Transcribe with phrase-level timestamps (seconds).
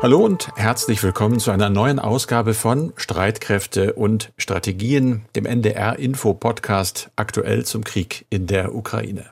[0.00, 6.34] Hallo und herzlich willkommen zu einer neuen Ausgabe von Streitkräfte und Strategien, dem NDR Info
[6.34, 9.26] Podcast aktuell zum Krieg in der Ukraine.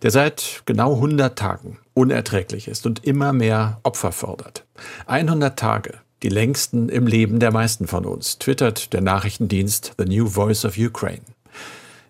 [0.00, 4.64] Der seit genau 100 Tagen unerträglich ist und immer mehr Opfer fordert.
[5.04, 10.28] 100 Tage, die längsten im Leben der meisten von uns, twittert der Nachrichtendienst The New
[10.28, 11.33] Voice of Ukraine.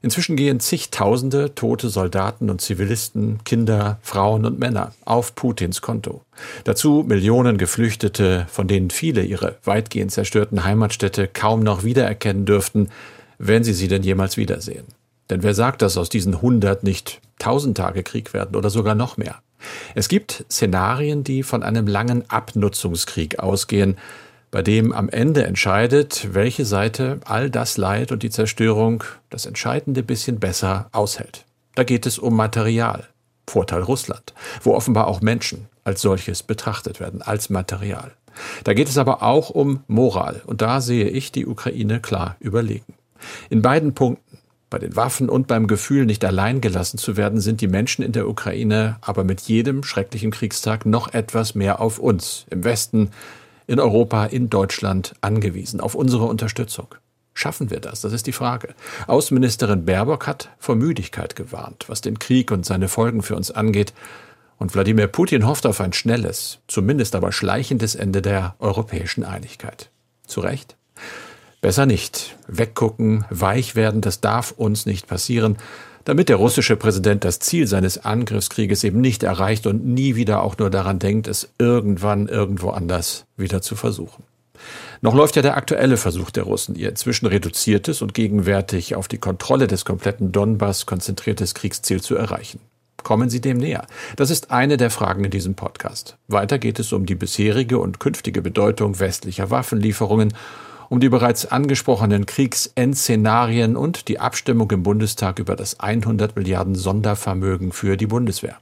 [0.05, 6.21] Inzwischen gehen zigtausende tote Soldaten und Zivilisten, Kinder, Frauen und Männer auf Putins Konto.
[6.64, 12.90] Dazu Millionen Geflüchtete, von denen viele ihre weitgehend zerstörten Heimatstädte kaum noch wiedererkennen dürften,
[13.39, 14.85] wenn sie sie denn jemals wiedersehen.
[15.31, 19.17] Denn wer sagt, dass aus diesen hundert nicht tausend Tage Krieg werden oder sogar noch
[19.17, 19.36] mehr?
[19.95, 23.96] Es gibt Szenarien, die von einem langen Abnutzungskrieg ausgehen,
[24.54, 30.04] bei dem am Ende entscheidet, welche Seite all das Leid und die Zerstörung das entscheidende
[30.04, 31.45] bisschen besser aushält.
[31.75, 33.09] Da geht es um Material.
[33.48, 38.12] Vorteil Russland, wo offenbar auch Menschen als solches betrachtet werden, als Material.
[38.62, 42.95] Da geht es aber auch um Moral, und da sehe ich die Ukraine klar überlegen.
[43.51, 44.39] In beiden Punkten,
[44.70, 48.12] bei den Waffen und beim Gefühl, nicht allein gelassen zu werden, sind die Menschen in
[48.12, 53.11] der Ukraine aber mit jedem schrecklichen Kriegstag noch etwas mehr auf uns im Westen,
[53.67, 56.95] in Europa, in Deutschland angewiesen auf unsere Unterstützung.
[57.34, 58.01] Schaffen wir das?
[58.01, 58.75] Das ist die Frage.
[59.09, 63.92] Außenministerin Baerbock hat vor Müdigkeit gewarnt, was den Krieg und seine Folgen für uns angeht.
[64.57, 69.91] Und Wladimir Putin hofft auf ein schnelles, zumindest aber schleichendes Ende der europäischen Einigkeit.
[70.27, 70.77] Zu Recht?
[71.61, 72.37] Besser nicht.
[72.47, 75.57] Weggucken, weich werden, das darf uns nicht passieren
[76.05, 80.59] damit der russische Präsident das Ziel seines Angriffskrieges eben nicht erreicht und nie wieder auch
[80.59, 84.25] nur daran denkt, es irgendwann irgendwo anders wieder zu versuchen.
[85.01, 89.19] Noch läuft ja der aktuelle Versuch der Russen, ihr inzwischen reduziertes und gegenwärtig auf die
[89.19, 92.61] Kontrolle des kompletten Donbass konzentriertes Kriegsziel zu erreichen.
[93.03, 93.87] Kommen Sie dem näher?
[94.17, 96.17] Das ist eine der Fragen in diesem Podcast.
[96.27, 100.33] Weiter geht es um die bisherige und künftige Bedeutung westlicher Waffenlieferungen
[100.89, 107.73] um die bereits angesprochenen Kriegsendszenarien und die Abstimmung im Bundestag über das 100 Milliarden Sondervermögen
[107.73, 108.58] für die Bundeswehr.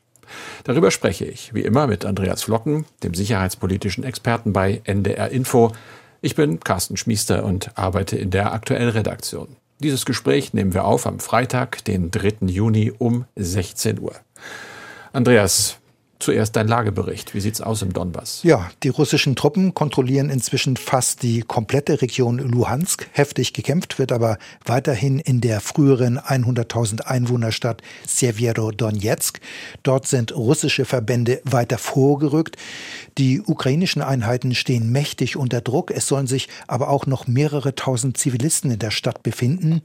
[0.65, 5.73] Darüber spreche ich, wie immer, mit Andreas Flocken, dem sicherheitspolitischen Experten bei NDR Info.
[6.21, 9.57] Ich bin Carsten Schmiester und arbeite in der Aktuellredaktion.
[9.81, 12.47] Dieses Gespräch nehmen wir auf am Freitag, den 3.
[12.47, 14.15] Juni um 16 Uhr.
[15.13, 15.79] Andreas,
[16.23, 17.35] Zuerst dein Lagebericht.
[17.35, 18.45] Wie sieht's aus im Donbass?
[18.45, 23.09] Ja, die russischen Truppen kontrollieren inzwischen fast die komplette Region Luhansk.
[23.11, 29.41] Heftig gekämpft wird aber weiterhin in der früheren 100.000 Einwohnerstadt Severo-Donetsk.
[29.83, 32.55] Dort sind russische Verbände weiter vorgerückt.
[33.19, 35.91] Die ukrainischen Einheiten stehen mächtig unter Druck.
[35.91, 39.83] Es sollen sich aber auch noch mehrere tausend Zivilisten in der Stadt befinden.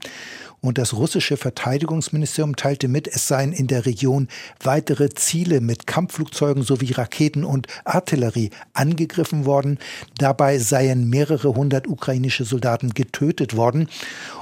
[0.60, 4.28] Und das russische Verteidigungsministerium teilte mit, es seien in der Region
[4.62, 9.78] weitere Ziele mit Kampfflugzeugen sowie Raketen und Artillerie angegriffen worden.
[10.18, 13.88] Dabei seien mehrere hundert ukrainische Soldaten getötet worden.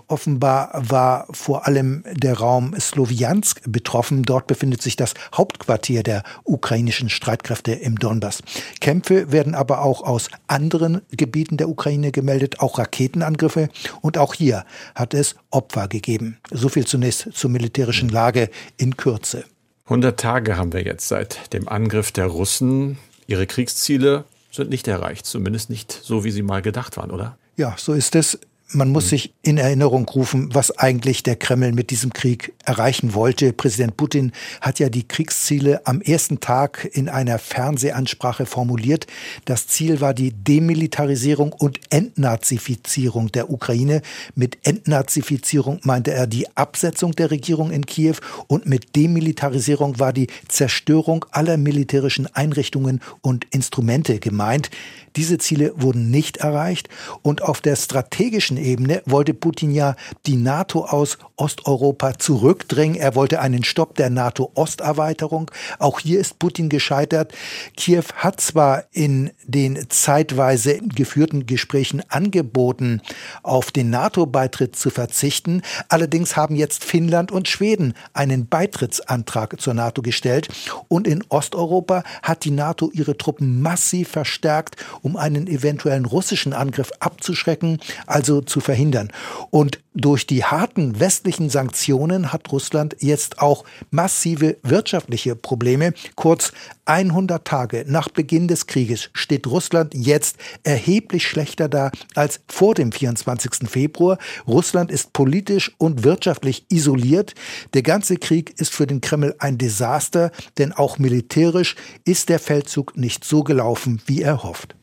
[0.09, 4.23] Offenbar war vor allem der Raum Slowiansk betroffen.
[4.23, 8.43] Dort befindet sich das Hauptquartier der ukrainischen Streitkräfte im Donbass.
[8.81, 13.69] Kämpfe werden aber auch aus anderen Gebieten der Ukraine gemeldet, auch Raketenangriffe.
[14.01, 16.39] Und auch hier hat es Opfer gegeben.
[16.53, 19.45] So viel zunächst zur militärischen Lage in Kürze.
[19.87, 22.99] 100 Tage haben wir jetzt seit dem Angriff der Russen.
[23.27, 27.37] Ihre Kriegsziele sind nicht erreicht, zumindest nicht so, wie sie mal gedacht waren, oder?
[27.57, 28.39] Ja, so ist es.
[28.73, 29.09] Man muss mhm.
[29.11, 33.53] sich in Erinnerung rufen, was eigentlich der Kreml mit diesem Krieg erreichen wollte.
[33.53, 39.07] Präsident Putin hat ja die Kriegsziele am ersten Tag in einer Fernsehansprache formuliert.
[39.45, 44.03] Das Ziel war die Demilitarisierung und Entnazifizierung der Ukraine.
[44.35, 48.17] Mit Entnazifizierung meinte er die Absetzung der Regierung in Kiew
[48.49, 54.71] und mit Demilitarisierung war die Zerstörung aller militärischen Einrichtungen und Instrumente gemeint.
[55.15, 56.89] Diese Ziele wurden nicht erreicht
[57.23, 59.97] und auf der strategischen Ebene wollte Putin ja
[60.27, 62.97] die NATO aus Osteuropa zurückdrängen.
[62.97, 65.51] Er wollte einen Stopp der NATO-Osterweiterung.
[65.79, 67.33] Auch hier ist Putin gescheitert.
[67.77, 73.03] Kiew hat zwar in den zeitweise geführten Gesprächen angeboten,
[73.43, 75.63] auf den NATO-Beitritt zu verzichten.
[75.89, 80.49] Allerdings haben jetzt Finnland und Schweden einen Beitrittsantrag zur NATO gestellt.
[80.89, 86.91] Und in Osteuropa hat die NATO ihre Truppen massiv verstärkt um einen eventuellen russischen Angriff
[87.01, 87.79] abzuschrecken.
[88.07, 89.13] Also zu verhindern.
[89.51, 95.95] Und durch die harten westlichen Sanktionen hat Russland jetzt auch massive wirtschaftliche Probleme.
[96.17, 96.53] Kurz
[96.85, 102.93] 100 Tage nach Beginn des Krieges steht Russland jetzt erheblich schlechter da als vor dem
[102.93, 103.69] 24.
[103.69, 104.19] Februar.
[104.47, 107.35] Russland ist politisch und wirtschaftlich isoliert.
[107.75, 112.97] Der ganze Krieg ist für den Kreml ein Desaster, denn auch militärisch ist der Feldzug
[112.97, 114.77] nicht so gelaufen, wie er hofft.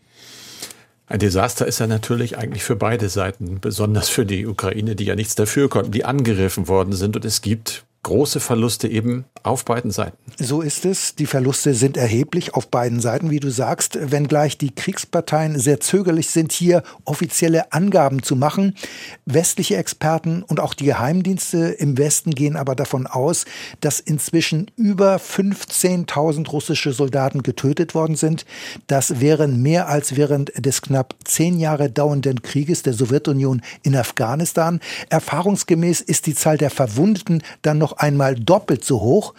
[1.05, 5.15] Ein Desaster ist er natürlich eigentlich für beide Seiten, besonders für die Ukraine, die ja
[5.15, 7.15] nichts dafür konnten, die angegriffen worden sind.
[7.15, 10.17] Und es gibt große Verluste eben auf beiden Seiten.
[10.37, 11.15] So ist es.
[11.15, 16.29] Die Verluste sind erheblich auf beiden Seiten, wie du sagst, wenngleich die Kriegsparteien sehr zögerlich
[16.29, 18.75] sind, hier offizielle Angaben zu machen.
[19.25, 23.45] Westliche Experten und auch die Geheimdienste im Westen gehen aber davon aus,
[23.81, 28.45] dass inzwischen über 15.000 russische Soldaten getötet worden sind.
[28.87, 34.79] Das wären mehr als während des knapp zehn Jahre dauernden Krieges der Sowjetunion in Afghanistan.
[35.09, 39.33] Erfahrungsgemäß ist die Zahl der Verwundeten dann noch einmal doppelt so hoch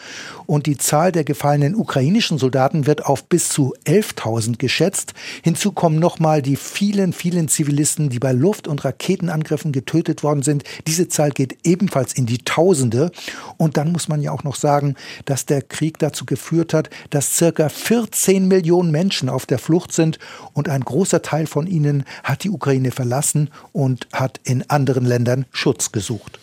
[0.47, 5.15] und die Zahl der gefallenen ukrainischen Soldaten wird auf bis zu 11.000 geschätzt.
[5.43, 10.65] Hinzu kommen nochmal die vielen, vielen Zivilisten, die bei Luft- und Raketenangriffen getötet worden sind.
[10.87, 13.11] Diese Zahl geht ebenfalls in die Tausende.
[13.57, 17.37] Und dann muss man ja auch noch sagen, dass der Krieg dazu geführt hat, dass
[17.37, 20.19] circa 14 Millionen Menschen auf der Flucht sind
[20.53, 25.47] und ein großer Teil von ihnen hat die Ukraine verlassen und hat in anderen Ländern
[25.51, 26.39] Schutz gesucht.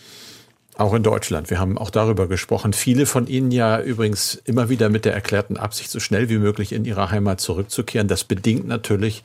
[0.78, 1.50] Auch in Deutschland.
[1.50, 2.74] Wir haben auch darüber gesprochen.
[2.74, 6.72] Viele von Ihnen ja übrigens immer wieder mit der erklärten Absicht, so schnell wie möglich
[6.72, 8.08] in ihre Heimat zurückzukehren.
[8.08, 9.24] Das bedingt natürlich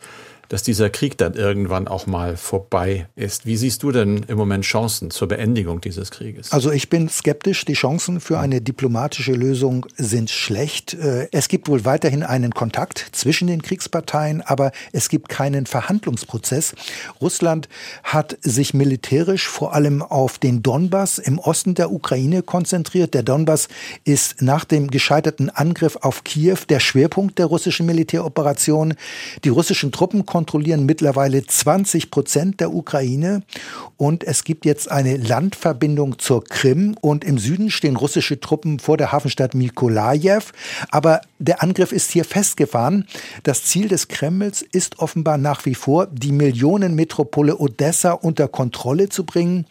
[0.49, 3.47] dass dieser Krieg dann irgendwann auch mal vorbei ist.
[3.47, 6.53] Wie siehst du denn im Moment Chancen zur Beendigung dieses Krieges?
[6.53, 7.65] Also ich bin skeptisch.
[7.65, 10.95] Die Chancen für eine diplomatische Lösung sind schlecht.
[10.95, 16.75] Äh, es gibt wohl weiterhin einen Kontakt zwischen den Kriegsparteien, aber es gibt keinen Verhandlungsprozess.
[17.21, 17.69] Russland
[18.03, 23.15] hat sich militärisch vor allem auf den Donbass im Osten der Ukraine konzentriert.
[23.15, 23.69] Der Donbass
[24.05, 28.95] ist nach dem gescheiterten Angriff auf Kiew der Schwerpunkt der russischen Militäroperation.
[29.45, 33.43] Die russischen Truppen kontrollieren mittlerweile 20 Prozent der Ukraine
[33.97, 38.99] und es gibt jetzt eine Landverbindung zur Krim und im Süden stehen russische Truppen vor
[38.99, 40.43] der Hafenstadt Mikolajew.
[40.91, 43.07] Aber der Angriff ist hier festgefahren.
[43.43, 49.25] Das Ziel des Kremls ist offenbar nach wie vor, die Millionenmetropole Odessa unter Kontrolle zu
[49.25, 49.65] bringen,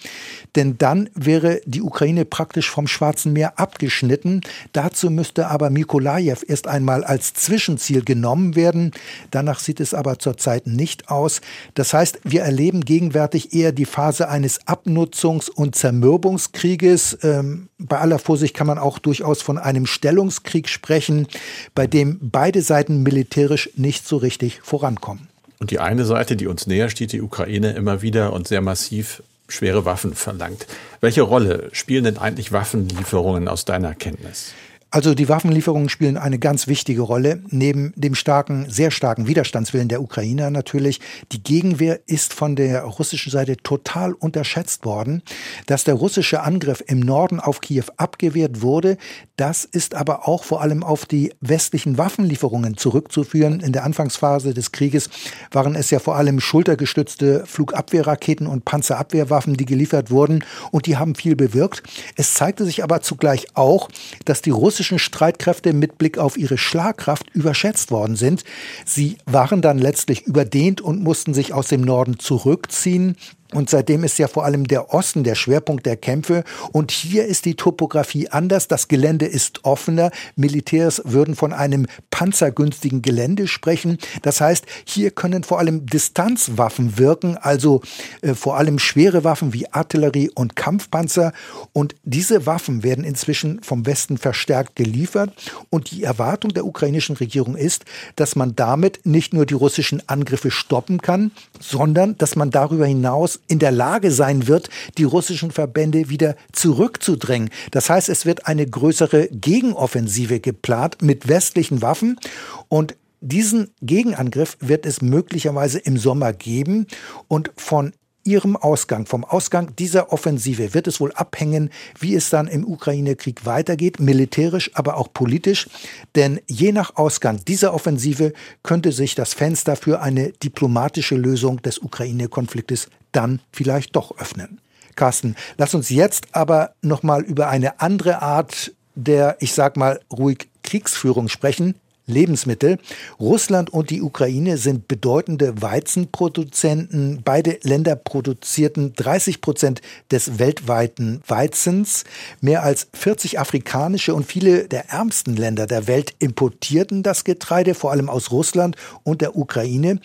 [0.56, 4.42] denn dann wäre die Ukraine praktisch vom Schwarzen Meer abgeschnitten.
[4.74, 8.92] Dazu müsste aber Mikolajew erst einmal als Zwischenziel genommen werden.
[9.30, 11.42] Danach sieht es aber zurzeit Zeit nicht aus.
[11.74, 17.20] Das heißt, wir erleben gegenwärtig eher die Phase eines Abnutzungs- und Zermürbungskrieges.
[17.24, 21.28] Ähm, bei aller Vorsicht kann man auch durchaus von einem Stellungskrieg sprechen,
[21.74, 25.28] bei dem beide Seiten militärisch nicht so richtig vorankommen.
[25.60, 29.24] Und die eine Seite, die uns näher steht, die Ukraine, immer wieder und sehr massiv
[29.48, 30.66] schwere Waffen verlangt.
[31.02, 34.54] Welche Rolle spielen denn eigentlich Waffenlieferungen aus deiner Kenntnis?
[34.96, 40.02] Also die Waffenlieferungen spielen eine ganz wichtige Rolle, neben dem starken, sehr starken Widerstandswillen der
[40.02, 41.02] Ukrainer natürlich.
[41.34, 45.22] Die Gegenwehr ist von der russischen Seite total unterschätzt worden.
[45.66, 48.96] Dass der russische Angriff im Norden auf Kiew abgewehrt wurde,
[49.36, 53.60] das ist aber auch vor allem auf die westlichen Waffenlieferungen zurückzuführen.
[53.60, 55.10] In der Anfangsphase des Krieges
[55.52, 61.16] waren es ja vor allem schultergestützte Flugabwehrraketen und Panzerabwehrwaffen, die geliefert wurden und die haben
[61.16, 61.84] viel bewirkt.
[62.16, 63.90] Es zeigte sich aber zugleich auch,
[64.24, 68.44] dass die russische russischen Streitkräfte mit Blick auf ihre Schlagkraft überschätzt worden sind.
[68.86, 73.18] Sie waren dann letztlich überdehnt und mussten sich aus dem Norden zurückziehen.
[73.56, 76.44] Und seitdem ist ja vor allem der Osten der Schwerpunkt der Kämpfe.
[76.74, 78.68] Und hier ist die Topografie anders.
[78.68, 80.12] Das Gelände ist offener.
[80.36, 83.98] Militärs würden von einem panzergünstigen Gelände sprechen.
[84.24, 87.82] Das heißt, hier können vor allem Distanzwaffen wirken, also
[88.22, 91.32] äh, vor allem schwere Waffen wie Artillerie und Kampfpanzer.
[91.72, 95.32] Und diese Waffen werden inzwischen vom Westen verstärkt geliefert.
[95.70, 97.86] Und die Erwartung der ukrainischen Regierung ist,
[98.18, 101.32] dass man damit nicht nur die russischen Angriffe stoppen kann,
[101.62, 107.50] sondern dass man darüber hinaus in der Lage sein wird, die russischen Verbände wieder zurückzudrängen.
[107.72, 112.20] Das heißt, es wird eine größere Gegenoffensive geplant mit westlichen Waffen
[112.68, 116.86] und diesen Gegenangriff wird es möglicherweise im Sommer geben
[117.28, 117.94] und von
[118.26, 123.46] ihrem Ausgang, vom Ausgang dieser Offensive wird es wohl abhängen, wie es dann im Ukraine-Krieg
[123.46, 125.70] weitergeht, militärisch, aber auch politisch.
[126.16, 128.34] Denn je nach Ausgang dieser Offensive
[128.64, 134.60] könnte sich das Fenster für eine diplomatische Lösung des Ukraine-Konfliktes dann vielleicht doch öffnen.
[134.96, 140.00] Carsten, lass uns jetzt aber noch mal über eine andere Art der, ich sag mal,
[140.10, 141.76] ruhig Kriegsführung sprechen,
[142.08, 142.78] Lebensmittel.
[143.20, 147.22] Russland und die Ukraine sind bedeutende Weizenproduzenten.
[147.26, 149.82] Beide Länder produzierten 30 Prozent
[150.12, 152.04] des weltweiten Weizens.
[152.42, 157.92] Mehr als 40 afrikanische und viele der ärmsten Länder der Welt importierten das Getreide, vor
[157.92, 160.00] allem aus Russland und der Ukraine.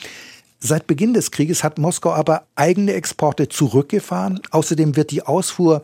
[0.62, 4.40] Seit Beginn des Krieges hat Moskau aber eigene Exporte zurückgefahren.
[4.50, 5.81] Außerdem wird die Ausfuhr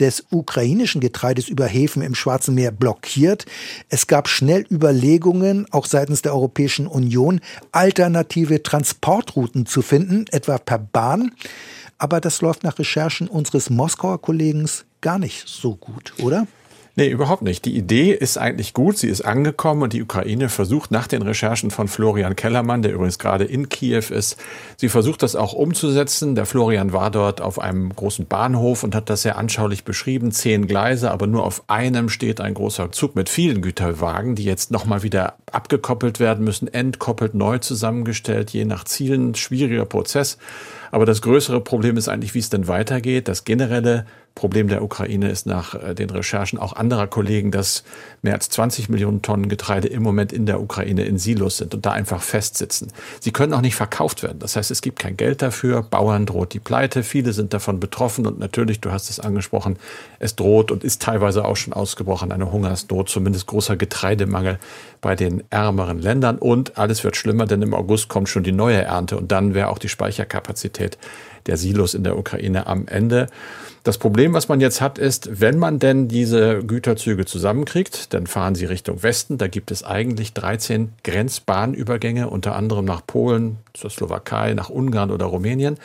[0.00, 3.46] des ukrainischen Getreides über Häfen im Schwarzen Meer blockiert.
[3.88, 7.40] Es gab schnell Überlegungen, auch seitens der Europäischen Union,
[7.70, 11.30] alternative Transportrouten zu finden, etwa per Bahn.
[11.96, 14.68] Aber das läuft nach Recherchen unseres Moskauer Kollegen
[15.00, 16.48] gar nicht so gut, oder?
[16.98, 17.66] Nee, überhaupt nicht.
[17.66, 21.70] Die Idee ist eigentlich gut, sie ist angekommen und die Ukraine versucht nach den Recherchen
[21.70, 24.38] von Florian Kellermann, der übrigens gerade in Kiew ist,
[24.78, 26.34] sie versucht das auch umzusetzen.
[26.34, 30.32] Der Florian war dort auf einem großen Bahnhof und hat das sehr anschaulich beschrieben.
[30.32, 34.70] Zehn Gleise, aber nur auf einem steht ein großer Zug mit vielen Güterwagen, die jetzt
[34.70, 39.34] nochmal wieder abgekoppelt werden müssen, entkoppelt, neu zusammengestellt, je nach Zielen.
[39.34, 40.38] Schwieriger Prozess.
[40.90, 43.28] Aber das größere Problem ist eigentlich, wie es denn weitergeht.
[43.28, 47.84] Das generelle Problem der Ukraine ist nach äh, den Recherchen auch anderer Kollegen, dass
[48.20, 51.86] mehr als 20 Millionen Tonnen Getreide im Moment in der Ukraine in Silos sind und
[51.86, 52.92] da einfach festsitzen.
[53.18, 54.38] Sie können auch nicht verkauft werden.
[54.38, 55.82] Das heißt, es gibt kein Geld dafür.
[55.82, 57.02] Bauern droht die Pleite.
[57.02, 59.78] Viele sind davon betroffen und natürlich, du hast es angesprochen,
[60.18, 64.58] es droht und ist teilweise auch schon ausgebrochen eine Hungersnot, zumindest großer Getreidemangel
[65.00, 68.82] bei den ärmeren Ländern und alles wird schlimmer, denn im August kommt schon die neue
[68.82, 70.98] Ernte und dann wäre auch die Speicherkapazität
[71.46, 73.28] der Silos in der Ukraine am Ende.
[73.86, 78.56] Das Problem, was man jetzt hat, ist, wenn man denn diese Güterzüge zusammenkriegt, dann fahren
[78.56, 79.38] sie Richtung Westen.
[79.38, 85.26] Da gibt es eigentlich 13 Grenzbahnübergänge, unter anderem nach Polen, zur Slowakei, nach Ungarn oder
[85.26, 85.78] Rumänien.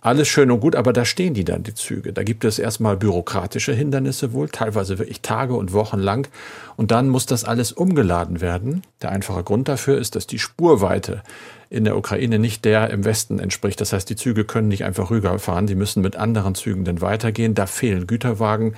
[0.00, 2.12] Alles schön und gut, aber da stehen die dann, die Züge.
[2.12, 6.28] Da gibt es erstmal bürokratische Hindernisse wohl, teilweise wirklich Tage und Wochen lang.
[6.76, 8.82] Und dann muss das alles umgeladen werden.
[9.02, 11.22] Der einfache Grund dafür ist, dass die Spurweite
[11.70, 13.80] in der Ukraine nicht der im Westen entspricht.
[13.80, 17.54] Das heißt, die Züge können nicht einfach rüberfahren, sie müssen mit anderen Zügen dann weitergehen.
[17.54, 18.74] Da fehlen Güterwagen.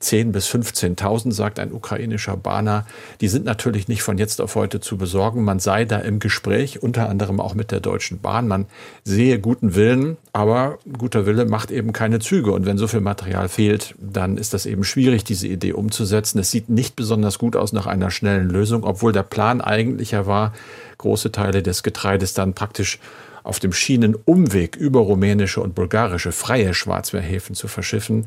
[0.00, 2.86] 10 bis 15.000, sagt ein ukrainischer Bahner.
[3.20, 5.44] Die sind natürlich nicht von jetzt auf heute zu besorgen.
[5.44, 8.48] Man sei da im Gespräch, unter anderem auch mit der Deutschen Bahn.
[8.48, 8.64] Man
[9.04, 12.52] sehe guten Willen, aber guter Wille macht eben keine Züge.
[12.52, 16.38] Und wenn so viel Material fehlt, dann ist das eben schwierig, diese Idee umzusetzen.
[16.38, 20.26] Es sieht nicht besonders gut aus nach einer schnellen Lösung, obwohl der Plan eigentlich ja
[20.26, 20.54] war,
[21.00, 22.98] große Teile des Getreides dann praktisch
[23.42, 28.26] auf dem Schienenumweg über rumänische und bulgarische freie Schwarzmeerhäfen zu verschiffen.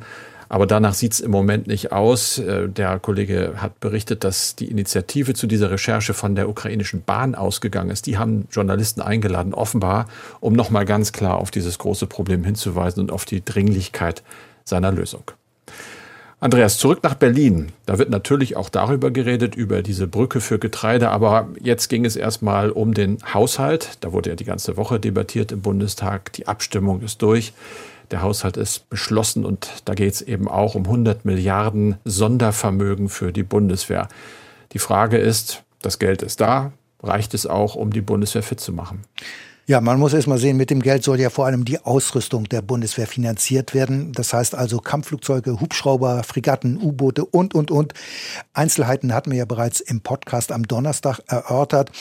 [0.50, 2.38] Aber danach sieht es im Moment nicht aus.
[2.38, 7.34] Äh, der Kollege hat berichtet, dass die Initiative zu dieser Recherche von der ukrainischen Bahn
[7.34, 8.06] ausgegangen ist.
[8.06, 10.08] Die haben Journalisten eingeladen, offenbar,
[10.42, 14.22] um nochmal ganz klar auf dieses große Problem hinzuweisen und auf die Dringlichkeit
[14.64, 15.24] seiner Lösung.
[16.44, 17.72] Andreas, zurück nach Berlin.
[17.86, 21.10] Da wird natürlich auch darüber geredet, über diese Brücke für Getreide.
[21.10, 23.92] Aber jetzt ging es erstmal um den Haushalt.
[24.02, 26.34] Da wurde ja die ganze Woche debattiert im Bundestag.
[26.34, 27.54] Die Abstimmung ist durch.
[28.12, 33.32] Der Haushalt ist beschlossen und da geht es eben auch um 100 Milliarden Sondervermögen für
[33.32, 34.10] die Bundeswehr.
[34.74, 36.74] Die Frage ist, das Geld ist da.
[37.02, 39.04] Reicht es auch, um die Bundeswehr fit zu machen?
[39.66, 42.44] Ja, man muss erst mal sehen, mit dem Geld soll ja vor allem die Ausrüstung
[42.50, 44.12] der Bundeswehr finanziert werden.
[44.12, 47.94] Das heißt also Kampfflugzeuge, Hubschrauber, Fregatten, U-Boote und, und, und.
[48.52, 51.92] Einzelheiten hatten wir ja bereits im Podcast am Donnerstag erörtert.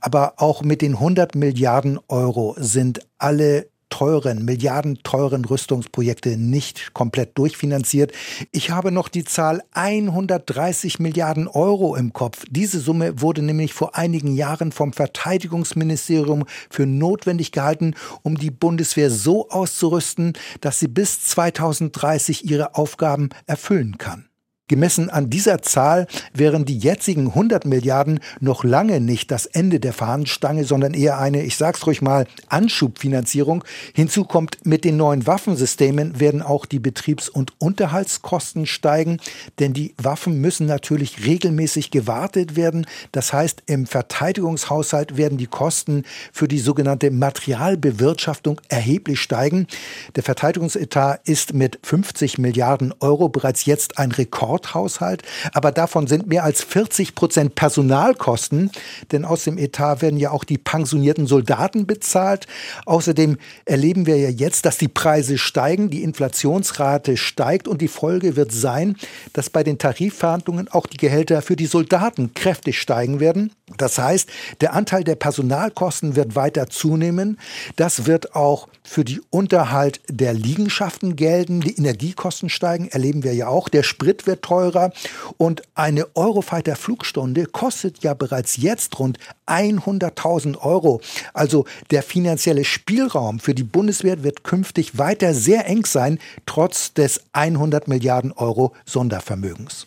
[0.00, 8.12] Aber auch mit den 100 Milliarden Euro sind alle teuren, milliardenteuren Rüstungsprojekte nicht komplett durchfinanziert.
[8.52, 12.44] Ich habe noch die Zahl 130 Milliarden Euro im Kopf.
[12.50, 19.10] Diese Summe wurde nämlich vor einigen Jahren vom Verteidigungsministerium für notwendig gehalten, um die Bundeswehr
[19.10, 24.27] so auszurüsten, dass sie bis 2030 ihre Aufgaben erfüllen kann.
[24.68, 29.94] Gemessen an dieser Zahl wären die jetzigen 100 Milliarden noch lange nicht das Ende der
[29.94, 33.64] Fahnenstange, sondern eher eine, ich sag's ruhig mal, Anschubfinanzierung.
[33.94, 39.18] Hinzu kommt, mit den neuen Waffensystemen werden auch die Betriebs- und Unterhaltskosten steigen,
[39.58, 42.86] denn die Waffen müssen natürlich regelmäßig gewartet werden.
[43.12, 49.66] Das heißt, im Verteidigungshaushalt werden die Kosten für die sogenannte Materialbewirtschaftung erheblich steigen.
[50.14, 55.22] Der Verteidigungsetat ist mit 50 Milliarden Euro bereits jetzt ein Rekord Sporthaushalt,
[55.52, 58.70] aber davon sind mehr als 40 Prozent Personalkosten,
[59.12, 62.46] denn aus dem Etat werden ja auch die pensionierten Soldaten bezahlt.
[62.84, 68.36] Außerdem erleben wir ja jetzt, dass die Preise steigen, die Inflationsrate steigt und die Folge
[68.36, 68.96] wird sein,
[69.32, 73.52] dass bei den Tarifverhandlungen auch die Gehälter für die Soldaten kräftig steigen werden.
[73.76, 74.28] Das heißt,
[74.60, 77.38] der Anteil der Personalkosten wird weiter zunehmen.
[77.76, 81.60] Das wird auch für die Unterhalt der Liegenschaften gelten.
[81.60, 83.68] Die Energiekosten steigen, erleben wir ja auch.
[83.68, 84.92] Der Sprit wird teurer
[85.36, 91.02] und eine Eurofighter-Flugstunde kostet ja bereits jetzt rund 100.000 Euro.
[91.34, 97.20] Also der finanzielle Spielraum für die Bundeswehr wird künftig weiter sehr eng sein, trotz des
[97.32, 99.86] 100 Milliarden Euro Sondervermögens.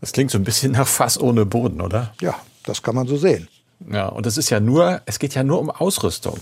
[0.00, 2.14] Das klingt so ein bisschen nach Fass ohne Boden, oder?
[2.20, 3.48] Ja, das kann man so sehen.
[3.90, 6.40] Ja, und es ist ja nur, es geht ja nur um Ausrüstung.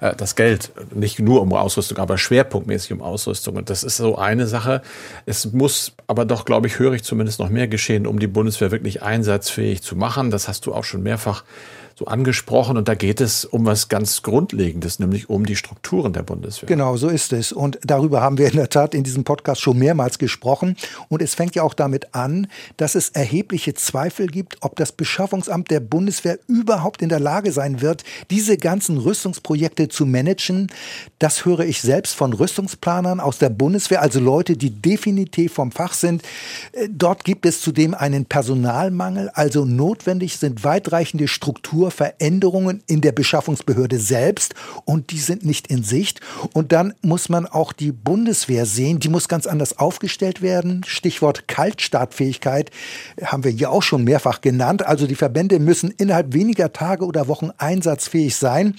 [0.00, 3.56] Äh, das Geld, nicht nur um Ausrüstung, aber schwerpunktmäßig um Ausrüstung.
[3.56, 4.82] Und das ist so eine Sache.
[5.26, 8.70] Es muss aber doch, glaube ich, höre ich zumindest noch mehr geschehen, um die Bundeswehr
[8.70, 10.30] wirklich einsatzfähig zu machen.
[10.30, 11.44] Das hast du auch schon mehrfach
[11.98, 12.76] so angesprochen.
[12.76, 16.68] Und da geht es um was ganz Grundlegendes, nämlich um die Strukturen der Bundeswehr.
[16.68, 17.50] Genau, so ist es.
[17.50, 20.76] Und darüber haben wir in der Tat in diesem Podcast schon mehrmals gesprochen.
[21.08, 25.72] Und es fängt ja auch damit an, dass es erhebliche Zweifel gibt, ob das Beschaffungsamt
[25.72, 30.68] der Bundeswehr überhaupt in der Lage sein wird, diese ganzen Rüstungsprojekte zu managen.
[31.18, 35.94] Das höre ich selbst von Rüstungsplanern aus der Bundeswehr, also Leute, die definitiv vom Fach
[35.94, 36.22] sind.
[36.72, 43.12] Äh, dort gibt es zudem einen Personalmangel, also notwendig sind weitreichende Strukturen Veränderungen in der
[43.12, 44.54] Beschaffungsbehörde selbst
[44.84, 46.20] und die sind nicht in Sicht.
[46.52, 50.82] Und dann muss man auch die Bundeswehr sehen, die muss ganz anders aufgestellt werden.
[50.86, 52.70] Stichwort Kaltstartfähigkeit
[53.22, 54.86] haben wir hier auch schon mehrfach genannt.
[54.86, 58.76] Also die Verbände müssen innerhalb weniger Tage oder Wochen einsatzfähig sein.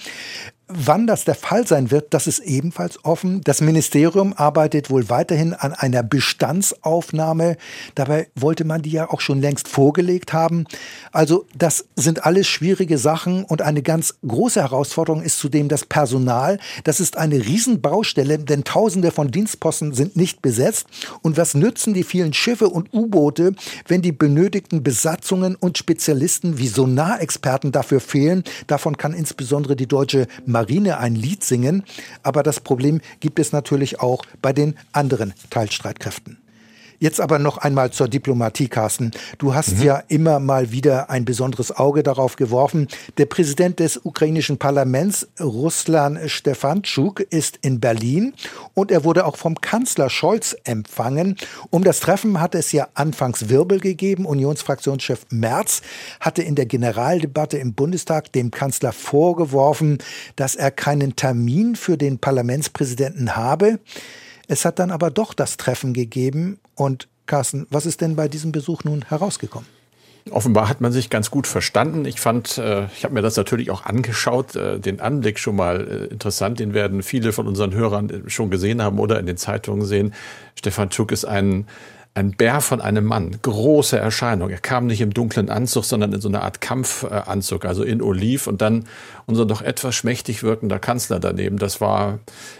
[0.72, 3.40] Wann das der Fall sein wird, das ist ebenfalls offen.
[3.42, 7.56] Das Ministerium arbeitet wohl weiterhin an einer Bestandsaufnahme.
[7.96, 10.66] Dabei wollte man die ja auch schon längst vorgelegt haben.
[11.10, 16.58] Also das sind alles schwierige Sachen und eine ganz große Herausforderung ist zudem das Personal.
[16.84, 20.86] Das ist eine Riesenbaustelle, denn Tausende von Dienstposten sind nicht besetzt.
[21.22, 23.54] Und was nützen die vielen Schiffe und U-Boote,
[23.88, 28.44] wenn die benötigten Besatzungen und Spezialisten wie Sonarexperten dafür fehlen?
[28.68, 30.28] Davon kann insbesondere die deutsche
[30.60, 31.84] Marine ein Lied singen,
[32.22, 36.36] aber das Problem gibt es natürlich auch bei den anderen Teilstreitkräften.
[37.02, 39.12] Jetzt aber noch einmal zur Diplomatie, Carsten.
[39.38, 39.82] Du hast mhm.
[39.84, 42.88] ja immer mal wieder ein besonderes Auge darauf geworfen.
[43.16, 48.34] Der Präsident des ukrainischen Parlaments, Ruslan Stefanschuk, ist in Berlin
[48.74, 51.36] und er wurde auch vom Kanzler Scholz empfangen.
[51.70, 54.26] Um das Treffen hat es ja anfangs Wirbel gegeben.
[54.26, 55.80] Unionsfraktionschef Merz
[56.20, 59.96] hatte in der Generaldebatte im Bundestag dem Kanzler vorgeworfen,
[60.36, 63.78] dass er keinen Termin für den Parlamentspräsidenten habe.
[64.48, 66.58] Es hat dann aber doch das Treffen gegeben.
[66.80, 69.68] Und Carsten, was ist denn bei diesem Besuch nun herausgekommen?
[70.30, 72.06] Offenbar hat man sich ganz gut verstanden.
[72.06, 75.86] Ich fand, äh, ich habe mir das natürlich auch angeschaut, äh, den Anblick schon mal
[75.86, 76.58] äh, interessant.
[76.58, 80.14] Den werden viele von unseren Hörern schon gesehen haben oder in den Zeitungen sehen.
[80.54, 81.66] Stefan Tschuk ist ein
[82.14, 84.50] ein Bär von einem Mann, große Erscheinung.
[84.50, 88.48] Er kam nicht im dunklen Anzug, sondern in so einer Art Kampfanzug, also in Oliv
[88.48, 88.84] und dann
[89.26, 91.56] unser doch etwas schmächtig wirkender Kanzler daneben.
[91.56, 92.18] Das war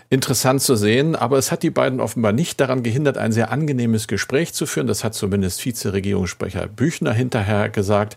[0.09, 4.07] interessant zu sehen, aber es hat die beiden offenbar nicht daran gehindert, ein sehr angenehmes
[4.07, 4.87] Gespräch zu führen.
[4.87, 8.17] Das hat zumindest Vizeregierungssprecher Büchner hinterher gesagt.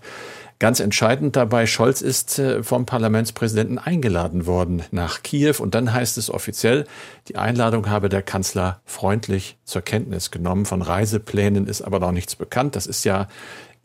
[0.59, 6.17] Ganz entscheidend dabei, Scholz ist äh, vom Parlamentspräsidenten eingeladen worden nach Kiew und dann heißt
[6.17, 6.85] es offiziell,
[7.27, 10.65] die Einladung habe der Kanzler freundlich zur Kenntnis genommen.
[10.65, 12.75] Von Reiseplänen ist aber noch nichts bekannt.
[12.75, 13.27] Das ist ja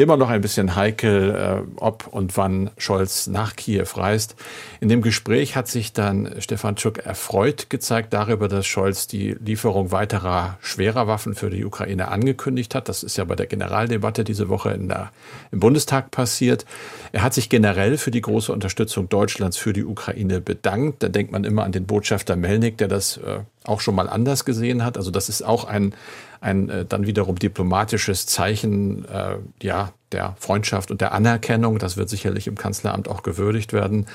[0.01, 4.37] immer noch ein bisschen heikel, äh, ob und wann Scholz nach Kiew reist.
[4.81, 9.91] In dem Gespräch hat sich dann Stefan Tschuk erfreut gezeigt darüber, dass Scholz die Lieferung
[9.91, 12.89] weiterer schwerer Waffen für die Ukraine angekündigt hat.
[12.89, 15.11] Das ist ja bei der Generaldebatte diese Woche in der,
[15.51, 16.65] im Bundestag passiert.
[17.11, 21.03] Er hat sich generell für die große Unterstützung Deutschlands für die Ukraine bedankt.
[21.03, 24.45] Da denkt man immer an den Botschafter Melnik, der das äh, auch schon mal anders
[24.45, 24.97] gesehen hat.
[24.97, 25.93] Also das ist auch ein,
[26.41, 31.79] ein äh, dann wiederum diplomatisches Zeichen äh, ja, der Freundschaft und der Anerkennung.
[31.79, 34.07] Das wird sicherlich im Kanzleramt auch gewürdigt werden.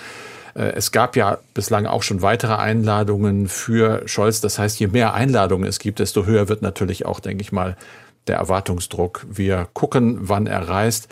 [0.55, 4.41] Äh, es gab ja bislang auch schon weitere Einladungen für Scholz.
[4.41, 7.77] Das heißt, je mehr Einladungen es gibt, desto höher wird natürlich auch, denke ich mal,
[8.27, 9.25] der Erwartungsdruck.
[9.29, 11.09] Wir gucken, wann er reist.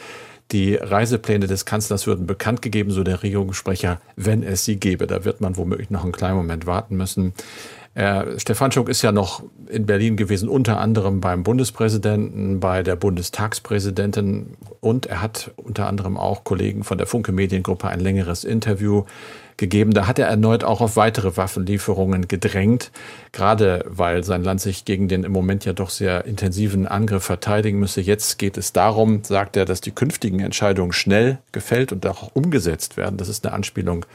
[0.52, 5.08] Die Reisepläne des Kanzlers würden bekannt gegeben, so der Regierungssprecher, wenn es sie gäbe.
[5.08, 7.34] Da wird man womöglich noch einen kleinen Moment warten müssen.
[7.94, 14.56] Äh, Stefanschuk ist ja noch in Berlin gewesen, unter anderem beim Bundespräsidenten, bei der Bundestagspräsidentin
[14.80, 19.04] und er hat unter anderem auch Kollegen von der Funke Mediengruppe ein längeres Interview
[19.58, 19.92] gegeben.
[19.92, 22.92] Da hat er erneut auch auf weitere Waffenlieferungen gedrängt,
[23.34, 27.80] gerade weil sein Land sich gegen den im Moment ja doch sehr intensiven Angriff verteidigen
[27.80, 28.02] müsse.
[28.02, 32.98] Jetzt geht es darum, sagt er, dass die künftigen Entscheidungen schnell gefällt und auch umgesetzt
[32.98, 33.18] werden.
[33.18, 34.06] Das ist eine Anspielung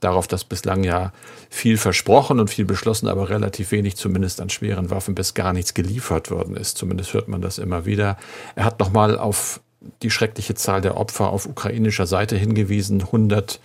[0.00, 1.12] darauf, dass bislang ja
[1.48, 5.74] viel versprochen und viel beschlossen, aber relativ wenig zumindest an schweren Waffen bis gar nichts
[5.74, 6.76] geliefert worden ist.
[6.76, 8.16] Zumindest hört man das immer wieder.
[8.54, 9.60] Er hat nochmal auf
[10.02, 13.02] die schreckliche Zahl der Opfer auf ukrainischer Seite hingewiesen.
[13.02, 13.60] 100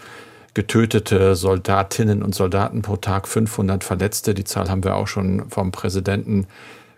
[0.54, 4.34] getötete Soldatinnen und Soldaten pro Tag, 500 Verletzte.
[4.34, 6.48] Die Zahl haben wir auch schon vom Präsidenten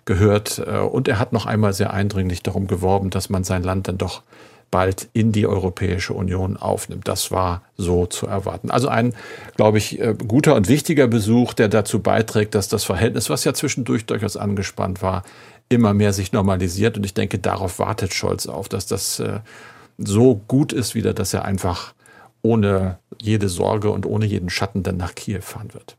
[0.05, 0.61] gehört.
[0.65, 3.97] Äh, und er hat noch einmal sehr eindringlich darum geworben, dass man sein Land dann
[3.97, 4.23] doch
[4.73, 7.07] bald in die Europäische Union aufnimmt.
[7.07, 8.71] Das war so zu erwarten.
[8.71, 9.13] Also ein,
[9.55, 13.53] glaube ich, äh, guter und wichtiger Besuch, der dazu beiträgt, dass das Verhältnis, was ja
[13.53, 15.21] zwischendurch durchaus angespannt war,
[15.69, 16.97] immer mehr sich normalisiert.
[16.97, 19.41] Und ich denke, darauf wartet Scholz auf, dass das äh,
[19.99, 21.93] so gut ist wieder, dass er einfach
[22.41, 25.97] ohne jede Sorge und ohne jeden Schatten dann nach Kiew fahren wird.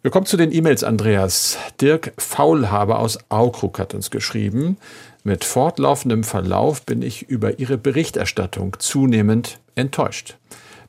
[0.00, 1.58] Wir kommen zu den E-Mails, Andreas.
[1.78, 4.78] Dirk Faulhaber aus Aukrug hat uns geschrieben.
[5.24, 10.36] Mit fortlaufendem Verlauf bin ich über Ihre Berichterstattung zunehmend enttäuscht.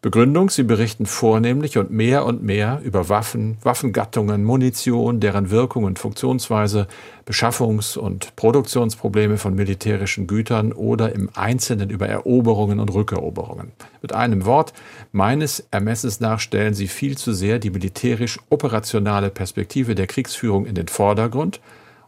[0.02, 6.00] Begründung, Sie berichten vornehmlich und mehr und mehr über Waffen, Waffengattungen, Munition, deren Wirkung und
[6.00, 6.88] Funktionsweise,
[7.28, 13.74] Beschaffungs- und Produktionsprobleme von militärischen Gütern oder im Einzelnen über Eroberungen und Rückeroberungen.
[14.02, 14.72] Mit einem Wort,
[15.12, 20.88] meines Ermessens nach stellen Sie viel zu sehr die militärisch-operationale Perspektive der Kriegsführung in den
[20.88, 21.60] Vordergrund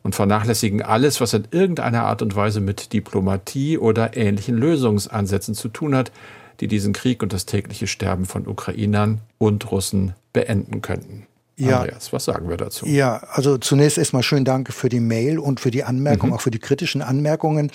[0.03, 5.69] und vernachlässigen alles, was in irgendeiner Art und Weise mit Diplomatie oder ähnlichen Lösungsansätzen zu
[5.69, 6.11] tun hat,
[6.59, 11.27] die diesen Krieg und das tägliche Sterben von Ukrainern und Russen beenden könnten.
[11.57, 12.87] Ja, Andreas, was sagen wir dazu?
[12.87, 16.35] Ja, also zunächst erstmal schönen Dank für die Mail und für die Anmerkung, mhm.
[16.35, 17.71] auch für die kritischen Anmerkungen.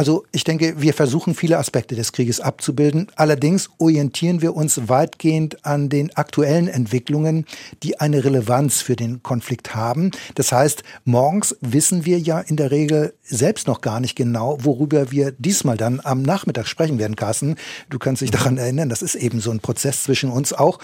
[0.00, 3.08] Also ich denke, wir versuchen viele Aspekte des Krieges abzubilden.
[3.16, 7.44] Allerdings orientieren wir uns weitgehend an den aktuellen Entwicklungen,
[7.82, 10.10] die eine Relevanz für den Konflikt haben.
[10.36, 15.10] Das heißt, morgens wissen wir ja in der Regel selbst noch gar nicht genau, worüber
[15.10, 17.56] wir diesmal dann am Nachmittag sprechen werden, Carsten.
[17.90, 20.78] Du kannst dich daran erinnern, das ist eben so ein Prozess zwischen uns auch.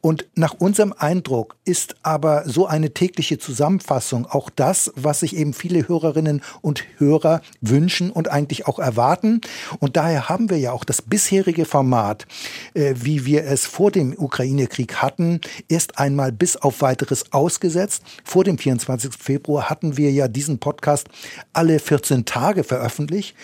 [0.00, 5.52] Und nach unserem Eindruck ist aber so eine tägliche Zusammenfassung auch das, was sich eben
[5.52, 9.40] viele Hörerinnen und Hörer wünschen und eigentlich auch erwarten.
[9.78, 12.26] Und daher haben wir ja auch das bisherige Format,
[12.74, 18.02] äh, wie wir es vor dem Ukraine-Krieg hatten, erst einmal bis auf weiteres ausgesetzt.
[18.24, 19.12] Vor dem 24.
[19.18, 21.08] Februar hatten wir ja diesen Podcast
[21.52, 23.34] alle 14 Tage veröffentlicht.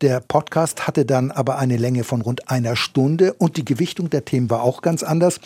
[0.00, 4.24] Der Podcast hatte dann aber eine Länge von rund einer Stunde und die Gewichtung der
[4.24, 5.40] Themen war auch ganz anders.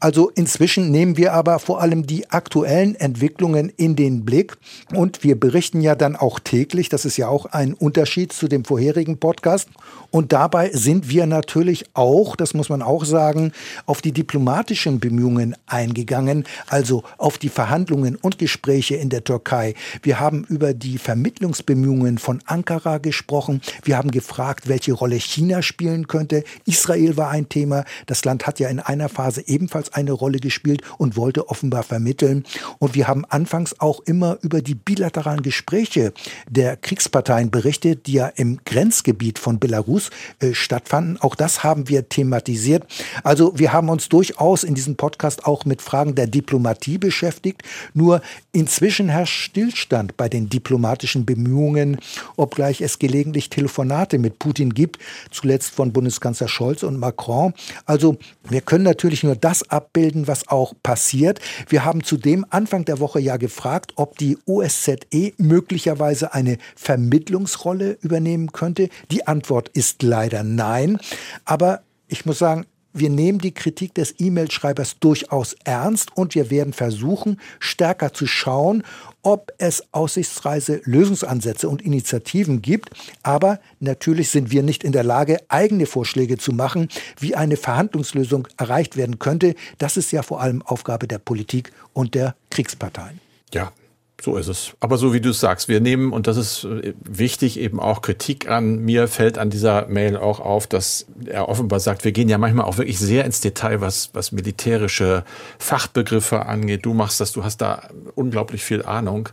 [0.00, 4.56] Also inzwischen nehmen wir aber vor allem die aktuellen Entwicklungen in den Blick
[4.94, 8.57] und wir berichten ja dann auch täglich, das ist ja auch ein Unterschied zu dem
[8.58, 9.68] dem vorherigen Podcast.
[10.10, 13.52] Und dabei sind wir natürlich auch, das muss man auch sagen,
[13.84, 19.74] auf die diplomatischen Bemühungen eingegangen, also auf die Verhandlungen und Gespräche in der Türkei.
[20.02, 23.60] Wir haben über die Vermittlungsbemühungen von Ankara gesprochen.
[23.82, 26.42] Wir haben gefragt, welche Rolle China spielen könnte.
[26.64, 27.84] Israel war ein Thema.
[28.06, 32.44] Das Land hat ja in einer Phase ebenfalls eine Rolle gespielt und wollte offenbar vermitteln.
[32.78, 36.14] Und wir haben anfangs auch immer über die bilateralen Gespräche
[36.48, 41.18] der Kriegsparteien berichtet, die ja im im Grenzgebiet von Belarus äh, stattfanden.
[41.20, 42.84] Auch das haben wir thematisiert.
[43.22, 47.62] Also wir haben uns durchaus in diesem Podcast auch mit Fragen der Diplomatie beschäftigt.
[47.92, 51.98] Nur inzwischen herrscht Stillstand bei den diplomatischen Bemühungen,
[52.36, 54.98] obgleich es gelegentlich Telefonate mit Putin gibt,
[55.30, 57.52] zuletzt von Bundeskanzler Scholz und Macron.
[57.84, 58.16] Also
[58.48, 61.40] wir können natürlich nur das abbilden, was auch passiert.
[61.68, 68.37] Wir haben zudem Anfang der Woche ja gefragt, ob die OSZE möglicherweise eine Vermittlungsrolle übernehmen
[68.38, 68.88] nehmen könnte?
[69.10, 70.98] Die Antwort ist leider nein.
[71.44, 76.72] Aber ich muss sagen, wir nehmen die Kritik des E-Mail-Schreibers durchaus ernst und wir werden
[76.72, 78.82] versuchen, stärker zu schauen,
[79.22, 82.90] ob es aussichtsreise Lösungsansätze und Initiativen gibt.
[83.22, 86.88] Aber natürlich sind wir nicht in der Lage, eigene Vorschläge zu machen,
[87.20, 89.54] wie eine Verhandlungslösung erreicht werden könnte.
[89.76, 93.20] Das ist ja vor allem Aufgabe der Politik und der Kriegsparteien.
[93.52, 93.72] Ja,
[94.20, 94.72] so ist es.
[94.80, 98.02] Aber so wie du es sagst, wir nehmen, und das ist äh, wichtig, eben auch
[98.02, 98.80] Kritik an.
[98.80, 102.66] Mir fällt an dieser Mail auch auf, dass er offenbar sagt, wir gehen ja manchmal
[102.66, 105.24] auch wirklich sehr ins Detail, was, was militärische
[105.58, 106.84] Fachbegriffe angeht.
[106.84, 109.28] Du machst das, du hast da unglaublich viel Ahnung.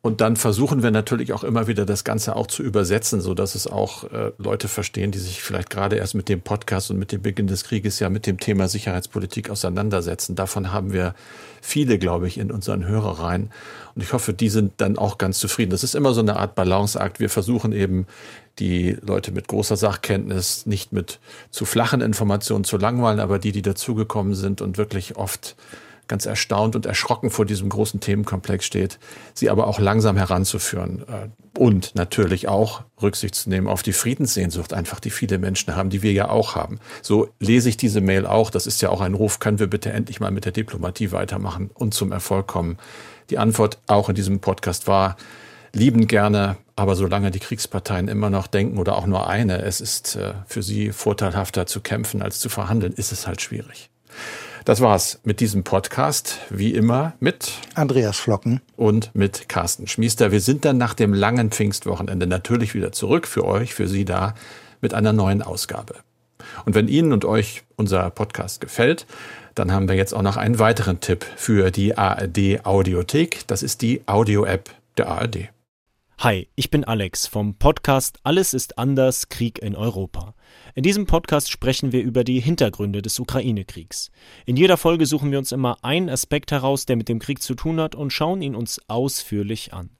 [0.00, 3.54] Und dann versuchen wir natürlich auch immer wieder das Ganze auch zu übersetzen, so dass
[3.54, 7.10] es auch äh, Leute verstehen, die sich vielleicht gerade erst mit dem Podcast und mit
[7.10, 10.36] dem Beginn des Krieges ja mit dem Thema Sicherheitspolitik auseinandersetzen.
[10.36, 11.14] Davon haben wir
[11.60, 13.50] viele, glaube ich, in unseren Hörereien.
[13.96, 15.70] Und ich hoffe, die sind dann auch ganz zufrieden.
[15.70, 17.18] Das ist immer so eine Art Balanceakt.
[17.18, 18.06] Wir versuchen eben,
[18.58, 23.62] die Leute mit großer Sachkenntnis nicht mit zu flachen Informationen zu langweilen, aber die, die
[23.62, 25.56] dazugekommen sind und wirklich oft
[26.08, 28.98] ganz erstaunt und erschrocken vor diesem großen Themenkomplex steht,
[29.34, 34.72] sie aber auch langsam heranzuführen äh, und natürlich auch Rücksicht zu nehmen auf die Friedenssehnsucht,
[34.72, 36.80] einfach die viele Menschen haben, die wir ja auch haben.
[37.02, 38.50] So lese ich diese Mail auch.
[38.50, 41.70] Das ist ja auch ein Ruf, können wir bitte endlich mal mit der Diplomatie weitermachen
[41.74, 42.78] und zum Erfolg kommen.
[43.30, 45.16] Die Antwort auch in diesem Podcast war,
[45.72, 50.16] lieben gerne, aber solange die Kriegsparteien immer noch denken oder auch nur eine, es ist
[50.16, 53.90] äh, für sie vorteilhafter zu kämpfen als zu verhandeln, ist es halt schwierig.
[54.68, 60.30] Das war's mit diesem Podcast, wie immer mit Andreas Flocken und mit Carsten Schmiester.
[60.30, 64.34] Wir sind dann nach dem langen Pfingstwochenende natürlich wieder zurück für euch, für Sie da
[64.82, 65.94] mit einer neuen Ausgabe.
[66.66, 69.06] Und wenn Ihnen und euch unser Podcast gefällt,
[69.54, 73.46] dann haben wir jetzt auch noch einen weiteren Tipp für die ARD Audiothek.
[73.46, 75.48] Das ist die Audio-App der ARD.
[76.18, 80.34] Hi, ich bin Alex vom Podcast Alles ist anders, Krieg in Europa.
[80.74, 84.10] In diesem Podcast sprechen wir über die Hintergründe des Ukraine-Kriegs.
[84.44, 87.54] In jeder Folge suchen wir uns immer einen Aspekt heraus, der mit dem Krieg zu
[87.54, 89.90] tun hat und schauen ihn uns ausführlich an.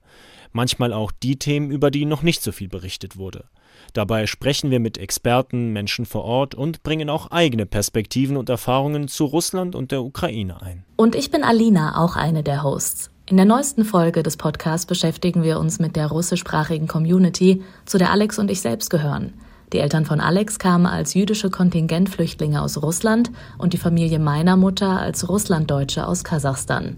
[0.51, 3.45] Manchmal auch die Themen, über die noch nicht so viel berichtet wurde.
[3.93, 9.07] Dabei sprechen wir mit Experten, Menschen vor Ort und bringen auch eigene Perspektiven und Erfahrungen
[9.07, 10.85] zu Russland und der Ukraine ein.
[10.95, 13.11] Und ich bin Alina, auch eine der Hosts.
[13.27, 18.11] In der neuesten Folge des Podcasts beschäftigen wir uns mit der russischsprachigen Community, zu der
[18.11, 19.33] Alex und ich selbst gehören.
[19.73, 24.99] Die Eltern von Alex kamen als jüdische Kontingentflüchtlinge aus Russland und die Familie meiner Mutter
[24.99, 26.97] als Russlanddeutsche aus Kasachstan.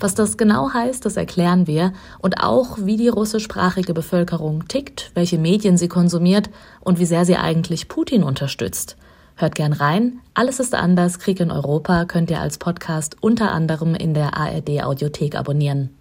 [0.00, 5.38] Was das genau heißt, das erklären wir und auch, wie die russischsprachige Bevölkerung tickt, welche
[5.38, 6.50] Medien sie konsumiert
[6.80, 8.96] und wie sehr sie eigentlich Putin unterstützt.
[9.34, 10.20] Hört gern rein.
[10.34, 11.18] Alles ist anders.
[11.18, 15.97] Krieg in Europa könnt ihr als Podcast unter anderem in der ARD Audiothek abonnieren.